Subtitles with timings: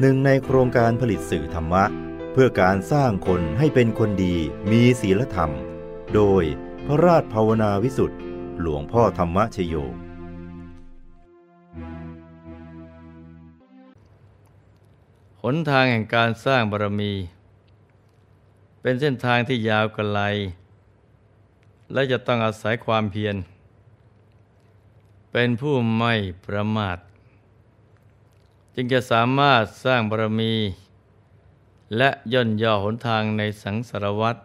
[0.00, 1.84] หนึ่งในโครงการผลิตสื่อธรรมะ
[2.32, 4.36] เพื่อการสร้างคนให้เป็นคนดี
[4.70, 5.50] มีศีลธรรม
[6.14, 6.42] โดย
[6.86, 8.18] พระราชภาวนาวิสุทธ์
[8.60, 9.74] หลวงพ่อธรรมชโย
[15.42, 17.12] หนทางแห่งการสร้างบารมี
[18.80, 20.20] เป็นเส้นทางที่ยาวไกล
[21.92, 23.36] และจะต้องอาศัยความเพียร
[25.32, 26.14] เป็นผู้ไม่
[26.46, 26.98] ประมาท
[28.78, 30.54] จึงจะสามารถสร้างบารมี
[31.96, 34.40] และย่นย่อหนทางในสังสารวัตร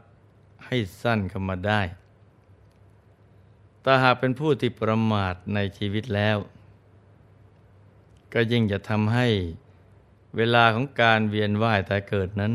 [0.65, 1.81] ให้สั้นเข้ามาได้
[3.81, 6.37] แต่หากเป็นผู้ที่ประมาทในชีวิตแล้ว
[8.33, 9.27] ก็ยิ่งจะทำให้
[10.37, 12.53] เวลาของการเวียนว่ายตายเกิดนั้น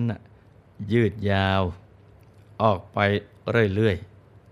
[0.92, 1.62] ยืดยาว
[2.62, 2.98] ออกไป
[3.74, 3.96] เรื่อย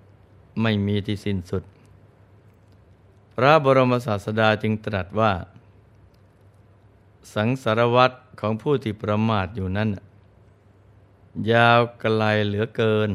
[0.02, 1.62] ๆ ไม่มีที่สิ้นสุด
[3.34, 5.32] พระบรมศาสดาจึงตรัสว่า
[7.32, 9.88] สังสารวัตรของผู้ที่ประมาทอยู่นั้น
[11.50, 13.10] ยาวไกลเหลือเกิน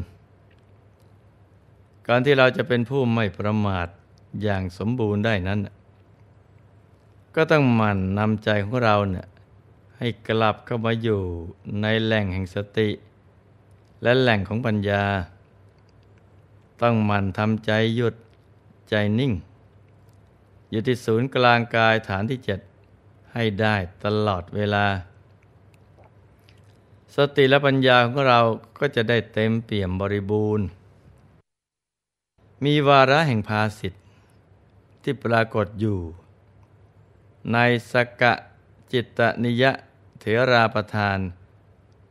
[2.08, 3.88] การที่เราจะเป็นผู้ไม่ประมาท
[4.42, 5.60] อย่างสมบูรณ์ได้นั้น
[7.34, 9.26] ก็ต้องหมั่นนำใจของเราเนี่ย
[9.98, 11.20] ให้กลับเข้ามาอยู่
[11.82, 12.88] ในแหล่งแห่งสติ
[14.02, 15.04] และแหล่งของปัญญา
[16.82, 18.14] ต้องหมั่นทำใจหยุด
[18.90, 19.32] ใจนิ่ง
[20.70, 22.60] อยู่ที่ศูนย์กลางกายฐานที่เจ็ด
[23.34, 24.86] ให้ได้ตลอดเวลา
[27.16, 28.40] สติและปัญญาของเรา
[28.78, 30.66] ก็จะได้เต็มเปี่ยมบริบูรณ์
[32.64, 34.04] มีวาระแห่งภาสิทธิ์
[35.02, 36.00] ที่ปรากฏอยู่
[37.52, 37.58] ใน
[37.92, 38.32] สกะ
[38.92, 39.72] จิตนิยะ
[40.20, 41.18] เถราประทาน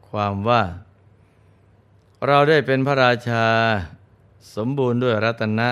[0.09, 0.63] ความว่า
[2.27, 3.45] เราได้เป็นพระราชา
[4.55, 5.69] สมบูรณ์ด้วยรัตนะ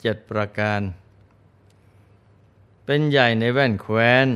[0.00, 0.80] เจ็ดประการ
[2.84, 4.26] เป็นใหญ่ในแว่นแคว้น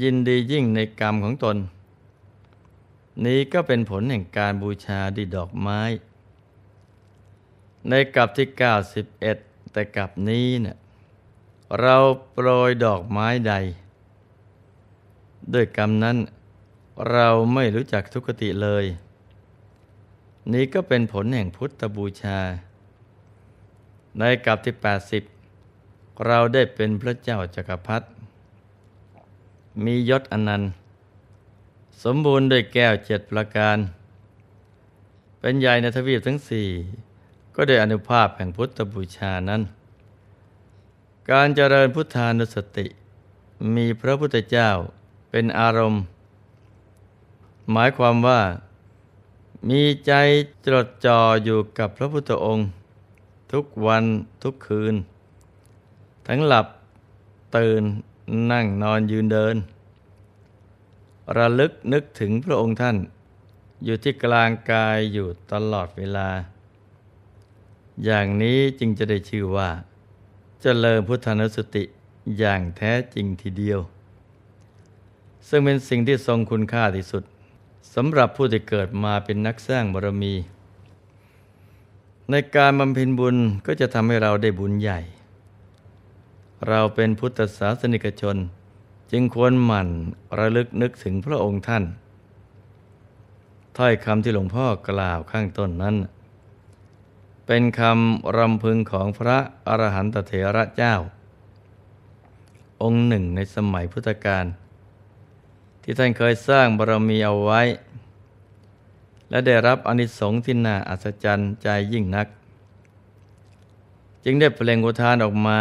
[0.00, 1.56] ยินดียิ่งในกรรมของตน
[3.24, 5.80] นี้ก็เป็นผลแห่งการบูชาด้วยดอกไม้
[7.88, 8.48] ในกลับที่
[9.10, 10.76] 91 แต่กลับนี้เนะ่ย
[11.80, 11.96] เรา
[12.32, 13.54] โปรยดอกไม้ใด
[15.52, 16.16] ด้วยกรรมนั้น
[17.10, 18.84] เราไม่รู้จักทุกติเลย
[20.52, 22.38] นี้ก็เป็นผลแห่งพุทธบูชา
[24.18, 24.74] ในกลับที่
[25.48, 28.06] 80 เราได้เป็นพระเจ้าจักรพรรดิ
[29.84, 30.70] มียศอนันต์
[32.02, 33.78] สมบูรณ์ด้วยแก้วเจ็ดประการ
[35.40, 36.68] เป็นใหญ่ในทวีปทั้งสี่
[37.54, 39.62] ก็ได้อนุภาพแห่งพุทธบูชานั้น
[41.30, 42.86] การเจริญพุทธานุสติ
[43.76, 44.68] มีพระพุทธเจ้า
[45.30, 46.02] เป็นอารมณ์
[47.72, 48.40] หมายความว่า
[49.68, 50.12] มีใจ
[50.66, 52.66] จดจ่ออยู่กับพระพุทธองค์
[53.52, 54.04] ทุกวัน
[54.42, 54.94] ทุกคืน
[56.28, 56.66] ทั้งหลับ
[57.56, 57.82] ตื่น
[58.50, 59.56] นั่งนอนยืนเดิน
[61.36, 62.96] ระลึกนึกถึงพระองค์ท่าน
[63.84, 66.28] อยู่ที่กลางกายอยู่ตลอดเวลา
[68.04, 69.84] อย่างนี้จึงจะได้ชื่อว่าจ
[70.60, 71.84] เจริญพุทธานุสติ
[72.38, 73.80] อย่างแท้จริงทีเดียว
[75.48, 77.24] ซึ่งเป็นสิ่งที่ทรงคุณค่าที่สุด
[77.94, 80.34] สำหรับผู้ที่เกิดมาเป็นนักสร้างบารมี
[82.30, 85.00] ในการบำเพ็ญบุญก็จะทำให้เราได้บุญใหญ่
[86.68, 88.36] เราเป็นพุทธศาสนิกชน
[89.12, 89.88] จึงควรหมั่น
[90.38, 91.84] ระลึกนึกถึงพระองค์ท่าน
[93.76, 95.96] ถ้อยคำที่หลวงพ่อกล่าวข้างต้นนั้น
[97.46, 100.94] เป็นคำรำพึงของพระอรหันตเถระเจ้า
[102.82, 104.44] องค์หนึ่งในสมัยพุทธกาล
[105.82, 107.60] ที่ท่านเคยสร้างบารมีเอาไว้
[109.30, 112.26] และได้รับอนิสงส์ที่น่าอัศจรรย์ใจยิ่งนัก
[114.24, 115.58] จึงได้เปล่งอุทานออกมา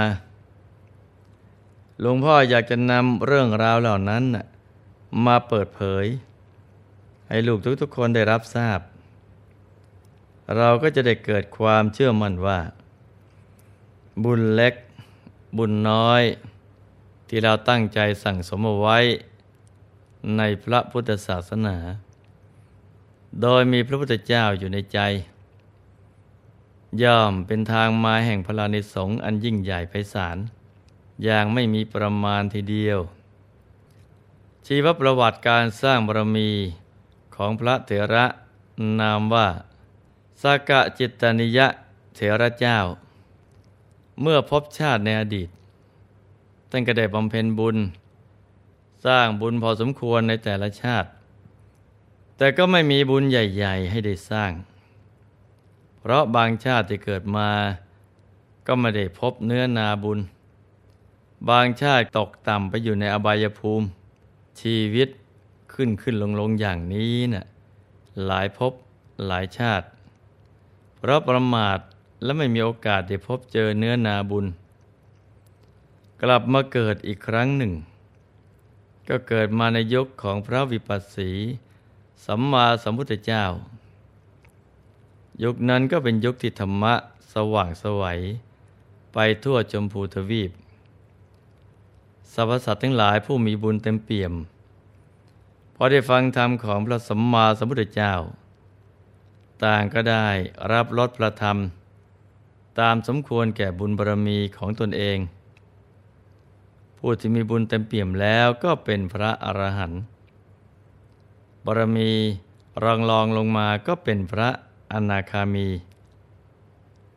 [2.03, 4.23] หลวงพ่ออยากจะนำเรื่องราวเหล่านั้น
[5.25, 6.06] มาเปิดเผย
[7.29, 8.79] ให้ลูกทุกๆคนได้รับทราบ
[10.58, 12.59] เราก็จะได้เกิดความเชื่อมั่นว่า
[14.23, 14.75] บุญเล็ก
[15.58, 16.23] บุญน้อย
[17.28, 18.99] ที่เราตั้งใจสั่งสมเอาไว้
[20.37, 21.78] ในพระพุทธศาสนา
[23.41, 24.99] โดยมีพระพุทธเจ้าอยู่ในใจ
[27.03, 30.40] ย่อมเป็นทางมาแห่งพลานิสงอันยิ่งใหญ่ไพศาล
[31.23, 33.00] อย่างไม่มีประมาณทีเดียว
[34.68, 36.50] ชีวประวัติการสร้างบารมี
[37.35, 38.26] ของพระเถระ
[39.00, 39.47] นามว่า
[40.41, 41.68] สากะจิตตนิยะ
[42.16, 42.78] เถระเจ้า
[44.22, 45.50] เมื่อพบชาติในอดีต
[46.70, 47.78] ท่านก็ได้บำเพ็ญบุญ
[49.06, 51.09] สร้างบุญพอสมควรในแต่ละชาติ
[52.38, 54.52] แต่ก็ไม่มีบุญใหญ่ ๆ ให้ได้สร้าง
[56.00, 57.50] เพราะบางชาติที่เกิดมา
[58.68, 60.20] ก็ไม่ได้พบเนื้อนาบุญ
[61.49, 63.88] บางชาติตกต่ำไปอยู่ในอบายภูมิ
[64.61, 65.09] ชีวิต
[65.73, 67.46] ขึ้นขึ้นลงลงอย่างนี้นะ่ะ
[68.26, 68.73] หลายภพ
[69.28, 69.88] หลายชาติ
[70.97, 71.79] เพราะประมาท
[72.23, 74.46] และไม่มีโอกาสได้พบเจอเนื้อนาบุญ
[76.22, 77.73] กลับมาเกิดอีกครั้งหนึ่ง
[79.09, 81.32] ก็เกิดมาในยุคของพระวิปัสสี
[82.26, 83.46] สัมมาสัมพุทธเจ้า
[85.44, 86.94] ยุคนั้นก็เป็นยุคที่ธรรมะ
[87.34, 88.20] สว่างสวัย
[89.14, 90.52] ไปทั่วจมพูทวีป
[92.34, 94.34] สรรพสัตว์ทั้งหลายผู้มีบุญเต็มเปี่ยม
[95.76, 98.14] พอได้ฟังธรรมของพระสัมมาสัมพุทธเจ้า
[99.64, 100.28] ต่างก็ได้
[100.72, 101.58] รับรสพระธรรม
[102.79, 105.18] ตามสมควรแก่บุญบารมีของตนเอง
[106.97, 110.02] ผู้ที่มีบุญเต็มเปี่ยมแล้วก็เป็นพระอรหันต์
[111.66, 112.12] บารมี
[112.84, 114.50] รองรองลงมาก็เป็นพระ
[114.94, 115.68] อนาคามี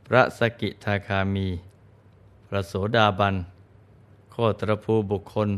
[0.07, 1.47] พระสกิทาคามี
[2.49, 3.35] พระโสดาบัน
[4.37, 5.49] โคตรภูบุคคล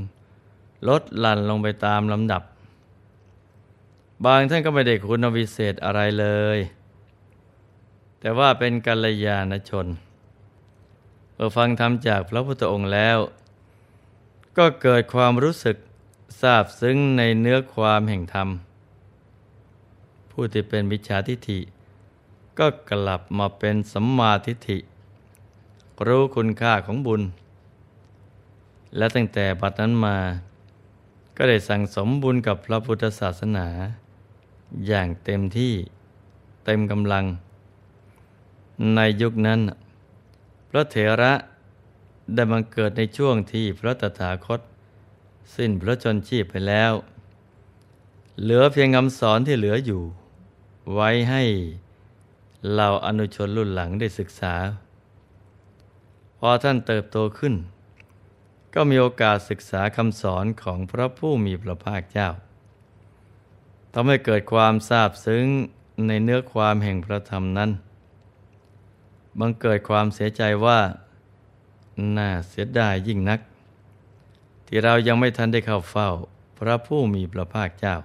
[0.89, 2.43] ลดหลั่นลงไปตามลำดับ
[4.25, 6.27] บางท่านก็ไม่ได้คุณวิเศษอะไรเล
[6.57, 6.59] ย
[8.21, 9.87] แต่ว่าเป็นกัลยาณชน
[11.35, 13.19] เมื่อฟังธรรมจากพระพุทธองค์แล้ว
[14.59, 15.77] ก็เกิดความรู้สึก
[16.41, 18.49] ทราบซึ้งในเนื้อความแห่งธรรม
[20.31, 21.61] ผู้ที่เป็นวิชาทิฏฐิ
[22.59, 24.79] ก็กลับมาเป็นสัมมาทิฏฐิ
[26.07, 27.23] รู้คุณค่าของบุญ
[28.97, 30.19] และตั้งแต่บัดนั้นมา
[31.37, 33.67] ก็ได้สั่งสมบุญกับพระพุทธศาสนา
[34.87, 35.75] อย่างเต็มที่
[36.65, 37.25] เต็มกำลัง
[38.95, 39.61] ในยุคนั้น
[40.71, 41.33] พระเถระ
[42.35, 44.61] ได้บังเกิดในช่วงที่พระตถาคต
[45.55, 46.93] สิ้นพระชนชีพไปแล้ว
[48.43, 50.03] เหลือเพียงคำสอนที่เหลืออยู่
[50.95, 51.43] ไว้ให้
[52.71, 54.55] เหล่าอนุชนรุ่นหลังได้ศึกษา
[56.39, 57.55] พอท่านเติบโตขึ้น
[58.79, 62.29] ก็มีโอกาสศึกษาคำสอนของพระผู้มีพระภาคเจ้า
[63.93, 65.47] ทำให้เกิดความทราบซึ้ง
[66.07, 67.71] ในเนื้อความแห่งพระธรรมนั้น
[69.39, 70.81] บังเกิดความเสียใจว่า
[72.17, 73.41] น่าเสียดายยิ่งนัก
[74.67, 76.09] ที่เรายังไม่ทันได้เข้าเฝ้า
[76.59, 77.97] พระผู้มีพระภาคเจ้า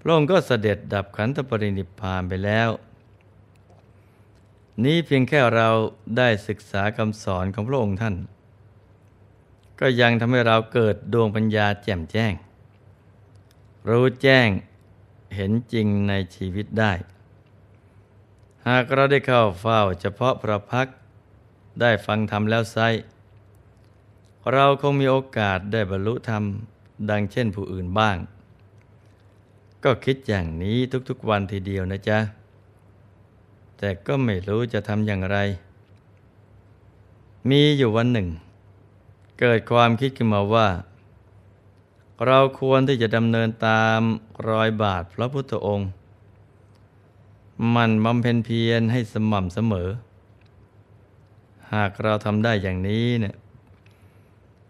[0.00, 2.70] พระองค์ก็เสด็จดับขันธปรินิพพานไปแล้ว
[4.84, 5.68] นี้เพียงแค่เรา
[6.16, 8.16] ได้ศึกษาคำสอนของพระองค์ท่าน
[9.80, 12.32] ก็ยังทำให้เราเกิดดวงปัญญาแจ่มแจ้ง
[13.88, 14.48] รู้แจ้ง
[15.34, 16.92] เห็นจริงในชีวิตได้
[18.66, 20.86] หากเราได้เข้าเฝ้าเฉพาะพระพัก
[21.80, 22.78] ได้ฟังธรรมแล้วไซ
[24.52, 26.42] เราคงมีโอกาสได้บรรลุธรรม
[27.10, 28.16] ดังเช่นผู้อื่นบ้าง
[29.84, 30.76] ก็คิดอย่างนี้
[31.08, 32.18] ทุกๆวันทีเดียวนะจ๊ะ
[33.78, 35.38] แต่ก็ไม่รู้จะทำอย่างไร
[37.50, 38.28] มีอยู่วันหนึ่ง
[39.38, 40.68] เกิดความคิดขึ้นมาว่า
[42.26, 44.00] เราควรที่จะดำเนินตาม
[44.48, 45.90] รอยบาทพระพุทธองค์
[47.74, 49.88] มันบำเพ็ญเพียรให้สม่ำเสมอ
[51.74, 53.36] หากเราทำได้อย่างนี้เนี่ย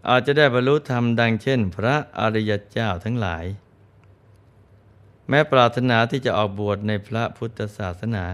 [0.08, 3.44] อาจจะได้บรรลุธรรมดังเช่น พระอริยเจ้าทั้งหลาย
[5.28, 8.24] แม้ปรารถนาที่จะออกบวชในพระพุทธศาสนา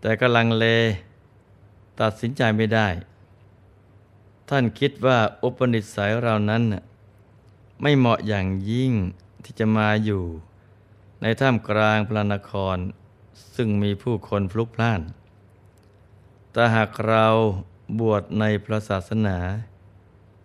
[0.00, 0.64] แต่กำลังเล
[2.00, 2.88] ตัดสินใจไม่ได้
[4.52, 6.62] ท่านคิดว่าอุปนิสัยเรานั้น
[7.82, 8.92] ไม่เหมาะอย่างยิ่ง
[9.44, 10.22] ที่จะมาอยู่
[11.22, 12.76] ในท่ามกลางพระนคร
[13.54, 15.00] ซึ่งมีผู้คนพลุกพล่าน
[16.52, 17.26] แต่หากเรา
[18.00, 19.38] บวชในพระศาสนา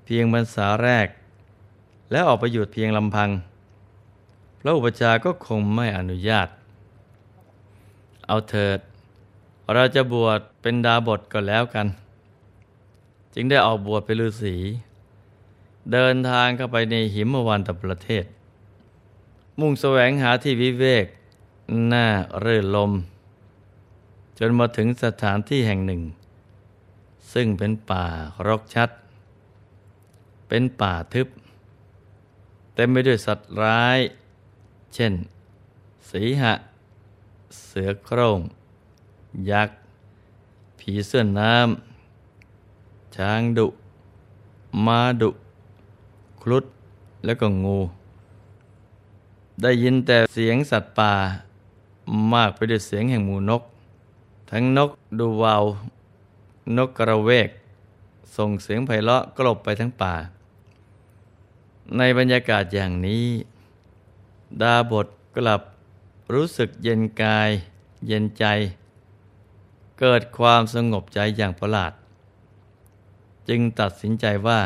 [0.05, 1.07] เพียงพรรษาแรก
[2.11, 3.29] แล้วออกไปอยู่เพียงลำพัง
[4.59, 6.47] พระอุปชาก็คงไม่อนุญาต
[8.27, 8.79] เอาเถิด
[9.73, 11.87] เราจะบวชเป็นดาบทก็แล้วกัน
[13.37, 14.55] จึงได้ออกบวชเป็นฤาษี
[15.91, 18.25] เดินทางเข้าไปในหิมวันตประเทศ
[19.59, 21.05] มุ่งแสวงหาที่วิเวก
[21.87, 22.07] หน้า
[22.39, 22.91] เรื่นลม
[24.39, 26.01] จนมาถึงสถานที่แห่งหนึ่ง
[27.33, 28.05] ซึ่งเป็นป่า
[28.47, 28.89] รกชัด
[30.47, 31.27] เป็นป่าทึบ
[32.75, 33.99] เต็มไปด้วยสัตว์ร้าย
[34.93, 35.13] เช่น
[36.09, 36.53] สีหะ
[37.63, 38.39] เสือโคร่ง
[39.51, 39.77] ยักษ์
[40.79, 41.94] ผีเสื้อน้ำ
[43.15, 43.67] ช้างดุ
[44.85, 45.29] ม้าดุ
[46.41, 46.65] ครุฑ
[47.25, 47.79] แล้วก็งู
[49.61, 51.13] ได้ยินแต่เสียงสัตว์ป่า
[52.33, 53.63] มากไปด้วยเสียงแห่งหมูนก
[54.51, 55.63] ทั้งนกดูวาว
[56.77, 57.49] นกกระเวก
[58.35, 60.13] ส่งเสียงไพเราะกลบไปทั้งป่า
[61.97, 63.25] ในบรรยากาศอย่างนี้
[64.61, 65.07] ดาบท
[65.37, 65.61] กลับ
[66.33, 67.49] รู้สึกเย็นกาย
[68.07, 68.45] เย็นใจ
[69.99, 71.93] เกิดความสงบใจอย่างประหลาด
[73.49, 74.61] จึงตัดสินใจว่า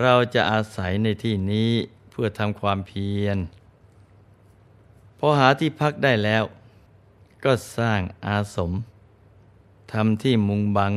[0.00, 1.70] เราจะอาศัยในที่นี้
[2.10, 3.38] เพื่อทำความเพียร
[5.18, 6.44] พอหาที่พักได้แล้ว
[7.44, 8.72] ก็สร้างอาสม
[9.92, 10.92] ทำที่มุงบัง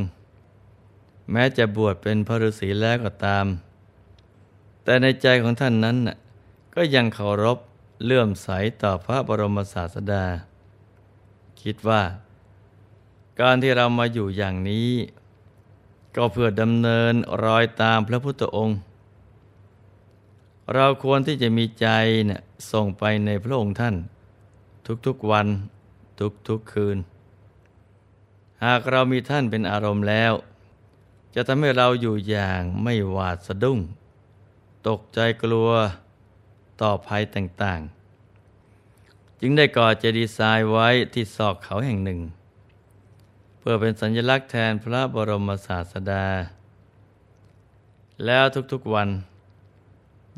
[1.31, 3.45] แม้จะบวชเป็นพระฤาษีแล้วก็ตาม
[4.83, 5.97] แต่ในใจของท่านนั้น
[6.75, 7.57] ก็ยังเคารพ
[8.05, 8.49] เลื่อมใส
[8.81, 10.25] ต่อพระบรมศาสดา
[11.61, 12.03] คิดว่า
[13.41, 14.89] การที่เรามาอยู่อย่างนี้
[16.21, 17.13] ก็เพื่อดำเนิน
[17.45, 18.77] รอยตามพระพุทธองค์
[20.73, 21.87] เราควรที่จะมีใจ
[22.25, 23.95] เนี่ยส่งไปในพระองค์ท่าน
[25.05, 25.47] ทุกๆวัน
[26.47, 26.97] ทุกๆคืน
[28.65, 30.33] หากเรามีท่านเป็นอารมณ์แล้ว
[31.35, 33.79] จะทำให้เราอยู่อย่างไม่หวาดสะดุ้ง
[34.87, 35.69] ตกใจกลัว
[36.81, 42.21] ต่อภัยต่างๆ จึงได้ก่อเจดีย์ทรายไว้ที่ซอกเขาแห่งหนึ่ง
[43.59, 46.25] เพื่อเป็นสัญลักษณ์แทนพระบรมศาสดา
[48.25, 49.09] แล้วทุกๆวัน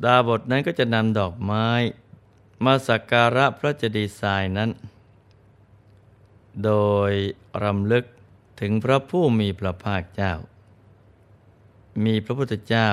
[0.03, 1.67] ดาบทนั้นก็จะนำดอกไม้
[2.65, 4.69] มาสักการะพระเจดีย์ทรายนั้น
[6.65, 6.71] โด
[7.09, 7.11] ย
[7.63, 8.05] รำลึก
[8.59, 10.33] ถึงพระผู้มีพระภาคเจ้า
[12.03, 12.89] มีพระพุทธเจ้า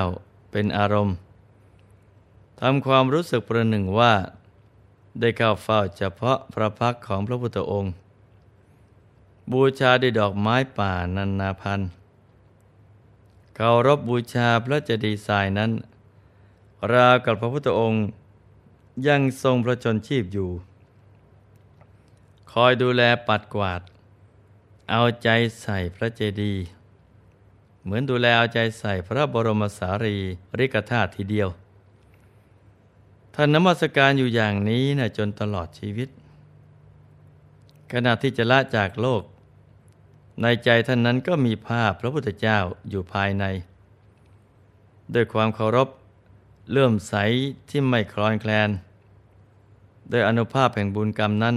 [0.50, 1.16] เป็นอารมณ์
[2.60, 4.14] ทำความรู้สึกประหนึ่งว่า
[5.20, 7.92] ได้เข้าเฝ้าเฉพาะพระพักของพระพุทธองค์
[9.52, 11.90] บูชาด้วยดอกไม้ป่านันาพันธ์
[13.54, 15.70] เคารพบบูชาพระเจดีย์ทรายนั้น
[16.92, 18.04] ราวกับพระพุทธองค์
[19.06, 20.50] ยังทรงพระชนชีพอยู่
[22.52, 23.82] คอยดูแลปัดกวาด
[24.90, 25.28] เอาใจ
[25.62, 26.62] ใส่พระเจดีย์
[27.82, 30.16] เหมือนดูแลเอาใจใส่พระบรมสารี
[30.58, 31.48] ริกธาตุทีเดียว
[33.34, 36.08] ท่านนมัสการอยู่อย่างนี้นะจนตลอดชีวิต
[37.92, 39.22] ขณะที่จะละจากโลก
[40.42, 43.44] ในใจท่านนั้นก็มีภาพพระพุทธเจ้าอยู่ภายใน
[45.14, 45.88] ด้วยความเคารพ
[46.70, 47.14] เลื่อมใส
[47.68, 48.70] ที่ไม่คลอนแคลน
[50.08, 51.56] โดยอนุภาพแห่งบุญกรรมนั้น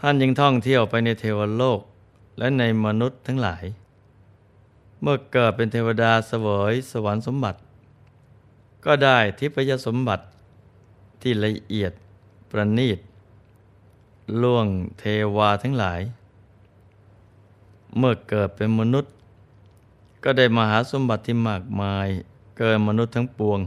[0.00, 1.80] ท่านยังท่องเที่ยวไปในเทวโลก
[2.38, 3.64] และในมนุษย์ทั้งหลาย
[5.00, 7.58] เมื่อเกิดเป็นเทวดาเสวยสวรรค์สมบัติ
[8.84, 10.24] ก็ได้ทิพยสมบัติ
[11.22, 11.92] ที่ละเอียด
[12.50, 12.98] ประณีต
[14.42, 14.66] ล่วง
[14.98, 15.04] เท
[15.36, 16.00] วาทั้งหลาย
[17.96, 19.12] เมื่อเกิดเป็นมนุษย์
[20.24, 22.08] ก็ได้มหาสมบัติที่มากมาย
[22.58, 23.60] เกินมนุษย์ทั้งปวง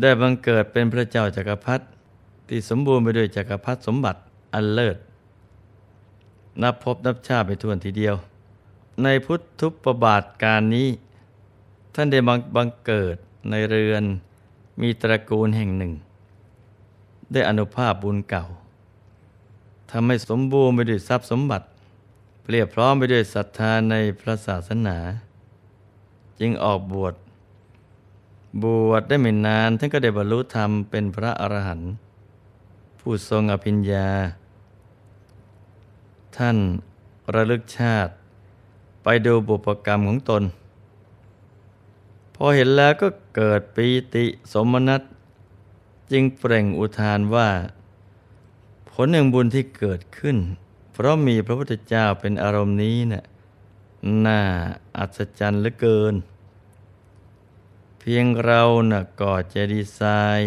[0.00, 1.84] ได้บังเกิดเป็นพระเจ้าจากักรพรรดิ
[2.48, 4.20] ที่สมบูรณ์ไปด้วยจักรพรรดิสมบัติ
[4.54, 4.96] อันเลิศ
[6.62, 8.14] นับพบนับชาไปทวนทีเดียว
[9.02, 10.88] ในพุทธุปบาทการนี้
[11.94, 12.18] ท่านได้
[12.56, 13.16] บังเกิด
[13.50, 14.04] ในเรือน
[14.80, 15.92] มีตระกูลแห่งหนึ่ง
[17.32, 18.44] ได้อนุภาพบุญเก่า
[19.90, 21.66] ทำให้สมบูรณ์ไปด้วยทรัพย์สมบัติ
[22.42, 24.98] เปรียบพร้อมไปด้วยศรัทธาในพระศาสนา
[26.40, 27.14] จึงออกบวช
[28.62, 31.90] บวชได้ไม่นานท่านก็ได้บรรลุธรรมเป็นพระอรหันต์
[32.98, 34.08] ผู้ทรงอภิญญา
[36.36, 36.56] ท่าน
[37.34, 38.12] ระลึกชาติ
[39.02, 40.42] ไปดูบุปกรรมของตน
[42.34, 45.02] พอเห็นแล้วก็เกิดปีติสมนัต
[46.12, 47.48] จึงเปล่งอุทานว่า
[48.90, 50.36] ผลแห่งบุญที่เกิดขึ้น
[50.92, 53.24] เพราะมีพระพุทธเจ้าเป็นอารมณ์นี้นะ่ะ
[54.26, 54.40] น่า
[54.98, 56.14] อัศจรรย์เหลือเกิน
[57.98, 60.40] เพียงเรานะ่ะกอดเจดีย์ทราย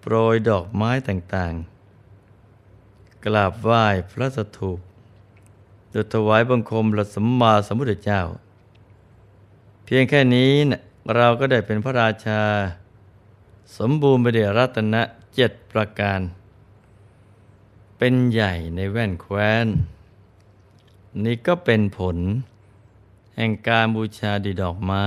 [0.00, 4.78] โปรยดอกไม้ต่างๆ กราบไหว้พระสถูป
[5.90, 8.22] โดถวายบังคมพระสัมมาสัมพุทธเจ้า
[9.84, 10.80] เพียงแค่นี้นะ
[11.14, 12.42] เราก็ได้เป็นพระราชา
[13.78, 15.02] สมบูรณ์ไปด้วยรัตนะ
[15.34, 16.20] เจ็ดประการ
[17.98, 19.66] เป็นใหญ่ในแว่นแคว้น
[21.24, 22.16] นี่ก็เป็นผล
[23.36, 25.06] แห่งการบูชาดีดอกไม้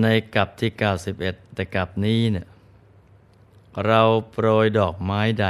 [0.00, 0.70] ในกับที่
[1.12, 2.46] 91 แต่กับนี้เนี่ย
[3.86, 5.46] เราโปรยดอกไม้ใด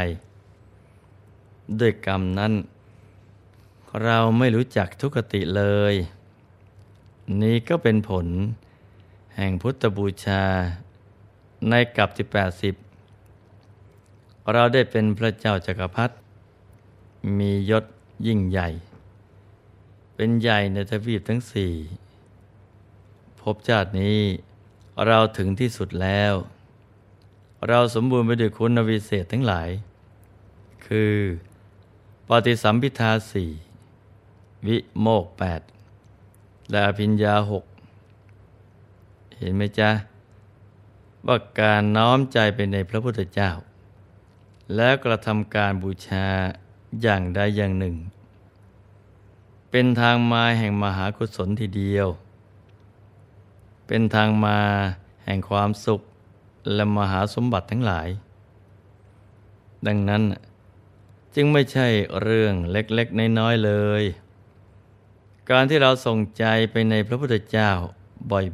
[1.80, 2.52] ด้วยกรรมนั้น
[4.02, 5.94] เราไม่รู้จักทุกติเลย
[7.42, 8.26] นี้ก็เป็นผล
[9.36, 10.44] แห่งพุทธบูชา
[11.68, 12.74] ในกับที่แปดสิบ
[14.52, 16.14] เราได้เป็นพระเจ้าจากักรพรรดิ
[17.38, 17.84] มียศ
[18.26, 18.68] ยิ่งใหญ่
[20.14, 21.72] เป็นใหญ่ในทวีปทั้งสี่
[23.40, 24.20] พบชาตินี้
[25.06, 26.34] เราถึงที่สุดแล้ว
[27.68, 29.68] เราสมบูรณ์ไปด้วยคุณวิเศษทั้งหลาย
[30.86, 31.14] คือ
[32.28, 33.50] ปฏิสัมพิทาสี่
[34.66, 35.60] วิโมกแปด
[36.70, 37.64] และอภิญญาหก
[39.38, 39.90] เห็นไหมจ๊ะ
[41.26, 43.50] ว่าการน้อมใจไปในพระพุทธเจ้า
[44.76, 46.26] แล้วกระทำการบูชา
[47.02, 47.96] อย่างใดอย่างหนึ่ง
[49.70, 52.08] เป็นทางมาแห่งมหากุศลทีเดียว
[53.86, 54.58] เป็เป็นทางมา
[55.24, 56.00] แห่งความสุข
[56.74, 58.08] และมหาสมบัติทั้งหลาย
[59.86, 60.22] ดังนั้น
[61.34, 61.88] จึงไม่ใช่
[62.22, 64.02] เรื่องเล็กๆ น้อยๆเลย
[65.50, 67.70] การที่เราส่งใจไปในพระพุทธเจ้า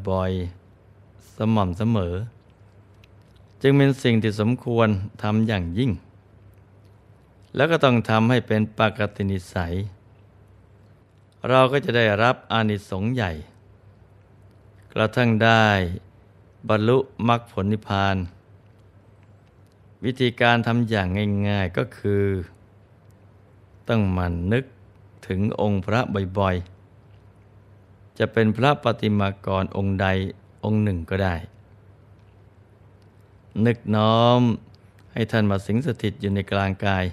[0.09, 2.15] บ่อยๆ สม่ำเสมอ
[3.63, 4.89] จึงเป็นสิ่งที่สมควร
[5.23, 5.91] ทำอย่างยิ่ง
[7.57, 9.75] แล้วก็ต้องทำให้เป็นปกตินิสัย
[11.49, 13.33] เราก็จะได้รับอานิสงส์ใหญ่
[14.93, 15.65] กระทั่งได้
[16.69, 16.99] บรรลุ
[17.29, 18.17] มรรคผลนิพพาน
[20.05, 21.09] วิธีการทำอย่าง
[21.49, 22.25] ง่าย ๆก็คือ
[23.89, 24.65] ต้องมันนึก
[25.27, 26.01] ถึงองค์พระ
[26.39, 30.07] บ่อยๆ จะเป็นพระปฏิมากรองค์ใด
[30.65, 31.35] องค์หนึ่งก็ได้
[33.67, 34.41] นึกน้อม
[35.13, 37.05] ให้ท่านมาสิงสถิตอยู่ในกลางกาย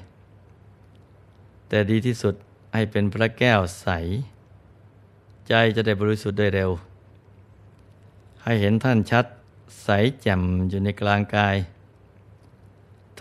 [1.67, 2.35] แต่ดีที่สุด
[2.73, 3.87] ให้เป็นพระแก้วใส
[5.47, 6.71] ใจจะได้บริสุทธิ์ได้เร็ว
[8.43, 9.25] ให้เห็นท่านชัด
[9.83, 9.89] ใส
[10.21, 11.55] แจ่มอยู่ในกลางกาย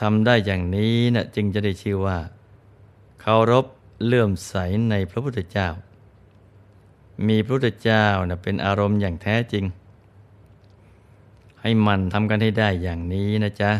[0.00, 2.18] ทำได้อย่างนี้นะจึงจะได้ชื่อว่า
[3.20, 3.66] เคารพ
[4.06, 4.54] เลื่อมใส
[4.90, 5.68] ในพระพุทธเจ้า
[7.28, 9.64] มีพระพุทธเจ้านะเป็นอารมณ์อย่างแท้จริง
[11.66, 13.72] ให้มันทำกันให้ได้อย่างนี้นะจ๊ะ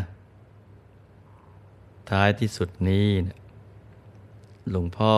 [2.10, 3.36] ท้ายที่สุดนี้นะ
[4.70, 5.14] หลวงพ่อ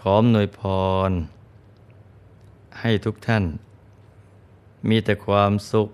[0.00, 0.60] ขอมหนวยพ
[1.08, 1.10] ร
[2.80, 3.44] ให้ทุกท่าน
[4.88, 5.88] มีแต่ความสุข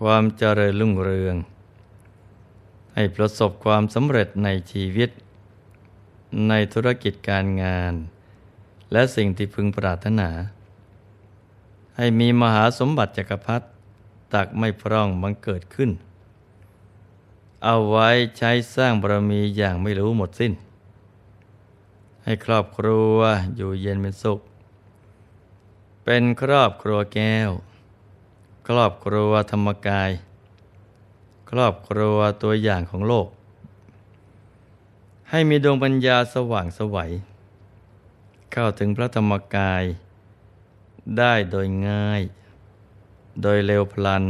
[0.00, 1.36] ความเจริญรุ่งเรือง
[2.94, 5.10] ให้ประสบความสำเร็จในชีวิต
[6.48, 7.94] ในธุรกิจการงาน
[8.92, 10.30] และสิ่งที่พึงปรารถนา
[11.96, 13.66] ให้มีมหาสมบัติจักรพรรดิ
[14.32, 15.90] ตักไม่พร่องบังเกิดขึ้น
[17.64, 18.08] เอาไว้
[18.38, 20.52] ใช้สร้างบารมีอย่างไม่รู้หมดสิ้น
[22.24, 23.16] ให้ครอบครัว
[23.56, 24.40] อยู่เย็นเป็นสุข
[26.04, 27.50] เป็นครอบครัวแก้ว
[28.68, 30.10] ครอบครัวธรรมกาย
[31.50, 33.28] ครอบครัวตัวอย่างของโลก
[35.30, 37.12] ให้มีดวงปัญญาสว่างสวัย
[38.52, 39.82] เข้าถึงพระธรรมกาย
[41.18, 42.22] ได้โดยง่าย
[43.40, 44.24] โดยเร็วพลัน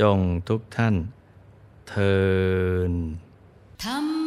[0.00, 0.94] จงทุกท่าน
[1.88, 2.16] เทิ
[2.90, 2.92] น
[3.84, 4.17] ธรรม